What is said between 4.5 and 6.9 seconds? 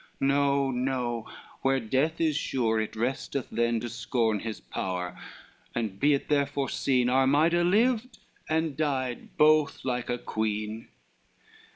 power and be it therefore